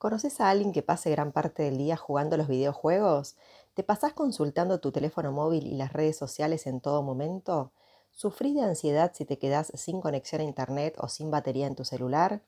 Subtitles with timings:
[0.00, 3.36] ¿Conoces a alguien que pase gran parte del día jugando los videojuegos?
[3.74, 7.74] ¿Te pasás consultando tu teléfono móvil y las redes sociales en todo momento?
[8.10, 11.84] ¿Sufrís de ansiedad si te quedás sin conexión a internet o sin batería en tu
[11.84, 12.40] celular?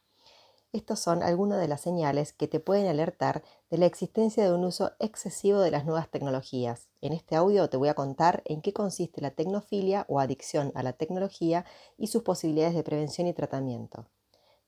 [0.72, 4.64] Estos son algunas de las señales que te pueden alertar de la existencia de un
[4.64, 6.88] uso excesivo de las nuevas tecnologías.
[7.02, 10.82] En este audio te voy a contar en qué consiste la tecnofilia o adicción a
[10.82, 11.66] la tecnología
[11.98, 14.06] y sus posibilidades de prevención y tratamiento.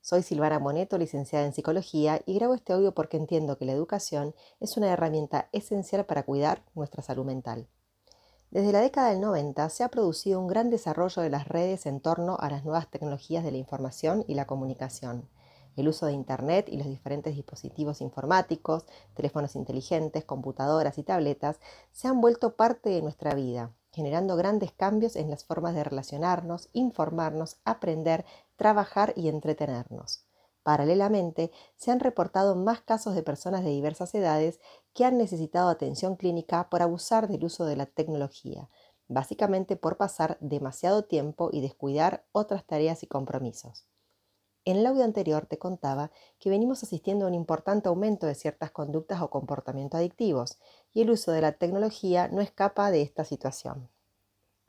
[0.07, 4.35] Soy Silvana Moneto, licenciada en Psicología, y grabo este audio porque entiendo que la educación
[4.59, 7.67] es una herramienta esencial para cuidar nuestra salud mental.
[8.51, 12.01] Desde la década del 90 se ha producido un gran desarrollo de las redes en
[12.01, 15.27] torno a las nuevas tecnologías de la información y la comunicación.
[15.75, 18.85] El uso de Internet y los diferentes dispositivos informáticos,
[19.15, 21.59] teléfonos inteligentes, computadoras y tabletas
[21.91, 26.69] se han vuelto parte de nuestra vida, generando grandes cambios en las formas de relacionarnos,
[26.73, 30.25] informarnos, aprender, trabajar y entretenernos.
[30.63, 34.59] Paralelamente, se han reportado más casos de personas de diversas edades
[34.93, 38.69] que han necesitado atención clínica por abusar del uso de la tecnología,
[39.07, 43.85] básicamente por pasar demasiado tiempo y descuidar otras tareas y compromisos.
[44.65, 48.71] En el audio anterior te contaba que venimos asistiendo a un importante aumento de ciertas
[48.71, 50.57] conductas o comportamientos adictivos
[50.91, 53.91] y el uso de la tecnología no escapa de esta situación.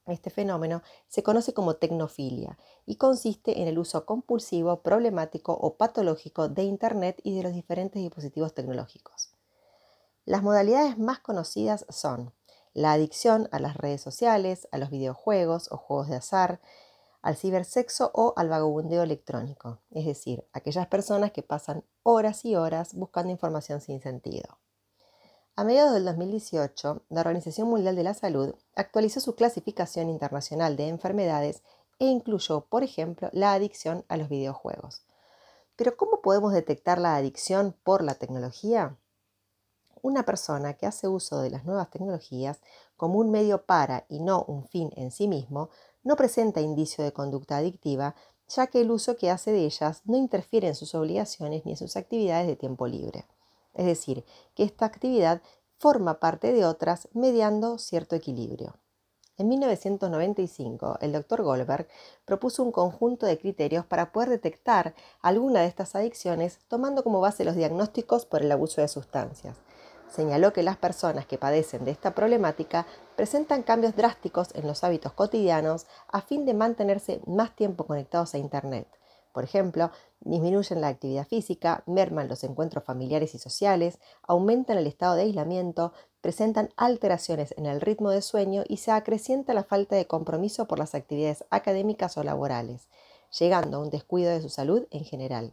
[0.06, 6.48] Este fenómeno se conoce como tecnofilia y consiste en el uso compulsivo, problemático o patológico
[6.48, 9.32] de Internet y de los diferentes dispositivos tecnológicos.
[10.24, 12.32] Las modalidades más conocidas son
[12.72, 16.60] la adicción a las redes sociales, a los videojuegos o juegos de azar,
[17.22, 22.94] al cibersexo o al vagabundeo electrónico, es decir, aquellas personas que pasan horas y horas
[22.94, 24.58] buscando información sin sentido.
[25.58, 30.88] A mediados del 2018, la Organización Mundial de la Salud actualizó su clasificación internacional de
[30.88, 31.62] enfermedades
[31.98, 35.06] e incluyó, por ejemplo, la adicción a los videojuegos.
[35.74, 38.98] Pero ¿cómo podemos detectar la adicción por la tecnología?
[40.02, 42.60] Una persona que hace uso de las nuevas tecnologías
[42.98, 45.70] como un medio para y no un fin en sí mismo
[46.04, 48.14] no presenta indicio de conducta adictiva,
[48.46, 51.78] ya que el uso que hace de ellas no interfiere en sus obligaciones ni en
[51.78, 53.24] sus actividades de tiempo libre.
[53.76, 54.24] Es decir,
[54.56, 55.40] que esta actividad
[55.78, 58.74] forma parte de otras mediando cierto equilibrio.
[59.38, 61.42] En 1995, el Dr.
[61.42, 61.86] Goldberg
[62.24, 67.44] propuso un conjunto de criterios para poder detectar alguna de estas adicciones tomando como base
[67.44, 69.58] los diagnósticos por el abuso de sustancias
[70.08, 75.12] señaló que las personas que padecen de esta problemática presentan cambios drásticos en los hábitos
[75.12, 78.86] cotidianos a fin de mantenerse más tiempo conectados a Internet.
[79.36, 85.14] Por ejemplo, disminuyen la actividad física, merman los encuentros familiares y sociales, aumentan el estado
[85.14, 85.92] de aislamiento,
[86.22, 90.78] presentan alteraciones en el ritmo de sueño y se acrecienta la falta de compromiso por
[90.78, 92.88] las actividades académicas o laborales,
[93.38, 95.52] llegando a un descuido de su salud en general.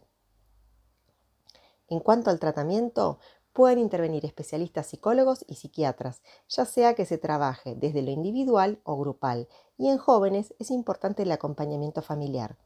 [1.88, 3.18] En cuanto al tratamiento,
[3.52, 8.96] pueden intervenir especialistas psicólogos y psiquiatras, ya sea que se trabaje desde lo individual o
[8.96, 9.46] grupal,
[9.76, 12.56] y en jóvenes es importante el acompañamiento familiar.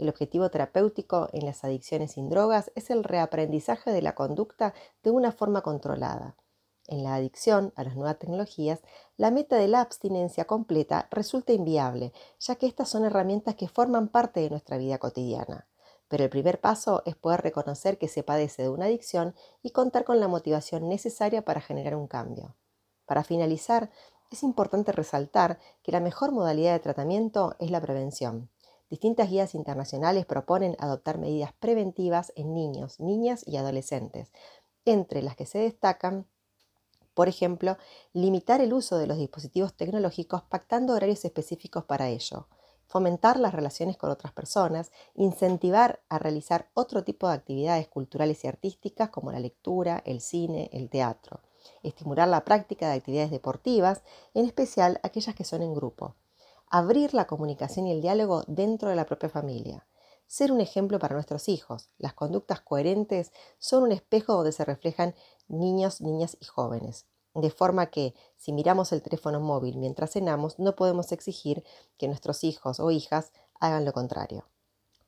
[0.00, 4.72] El objetivo terapéutico en las adicciones sin drogas es el reaprendizaje de la conducta
[5.02, 6.36] de una forma controlada.
[6.88, 8.80] En la adicción a las nuevas tecnologías,
[9.18, 14.08] la meta de la abstinencia completa resulta inviable, ya que estas son herramientas que forman
[14.08, 15.68] parte de nuestra vida cotidiana.
[16.08, 20.04] Pero el primer paso es poder reconocer que se padece de una adicción y contar
[20.04, 22.56] con la motivación necesaria para generar un cambio.
[23.04, 23.90] Para finalizar,
[24.30, 28.48] es importante resaltar que la mejor modalidad de tratamiento es la prevención.
[28.90, 34.32] Distintas guías internacionales proponen adoptar medidas preventivas en niños, niñas y adolescentes,
[34.84, 36.26] entre las que se destacan,
[37.14, 37.76] por ejemplo,
[38.12, 42.48] limitar el uso de los dispositivos tecnológicos pactando horarios específicos para ello,
[42.88, 48.48] fomentar las relaciones con otras personas, incentivar a realizar otro tipo de actividades culturales y
[48.48, 51.42] artísticas como la lectura, el cine, el teatro,
[51.84, 54.02] estimular la práctica de actividades deportivas,
[54.34, 56.16] en especial aquellas que son en grupo,
[56.70, 59.86] abrir la comunicación y el diálogo dentro de la propia familia,
[60.28, 61.90] ser un ejemplo para nuestros hijos.
[61.98, 65.16] Las conductas coherentes son un espejo donde se reflejan
[65.48, 67.06] niños, niñas y jóvenes.
[67.34, 71.64] De forma que, si miramos el teléfono móvil mientras cenamos, no podemos exigir
[71.98, 74.44] que nuestros hijos o hijas hagan lo contrario.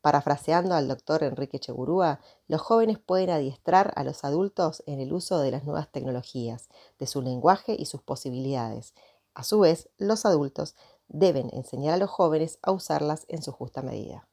[0.01, 5.39] Parafraseando al doctor Enrique Chegurúa, los jóvenes pueden adiestrar a los adultos en el uso
[5.39, 8.95] de las nuevas tecnologías, de su lenguaje y sus posibilidades.
[9.35, 10.75] A su vez, los adultos
[11.13, 14.27] deben enseñar a los jóvenes a usarlas en su justa medida.